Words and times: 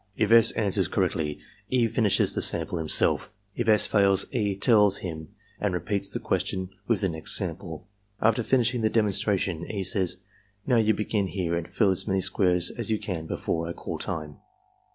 If 0.17 0.31
S. 0.31 0.51
answers 0.53 0.87
correctly, 0.87 1.37
E. 1.69 1.87
finishes 1.87 2.33
the 2.33 2.41
samples 2.41 2.79
himself; 2.79 3.31
if 3.55 3.69
S. 3.69 3.85
fails, 3.85 4.25
E. 4.33 4.55
tells 4.55 4.97
him 5.05 5.27
and 5.59 5.75
repeats 5.75 6.09
the 6.09 6.19
question 6.19 6.71
with 6.87 7.01
the 7.01 7.09
next 7.09 7.35
sample. 7.37 7.87
After 8.19 8.41
finishing 8.41 8.81
the 8.81 8.89
demonstration, 8.89 9.69
E. 9.71 9.83
says: 9.83 10.17
''Now, 10.67 10.77
you 10.83 10.95
begin 10.95 11.27
here 11.27 11.53
arid 11.53 11.71
fill 11.71 11.91
as 11.91 12.07
many 12.07 12.21
squares 12.21 12.71
as 12.71 12.89
you 12.89 12.97
can 12.97 13.27
before 13.27 13.67
I 13.69 13.73
caU 13.73 13.99
time.'' 13.99 14.37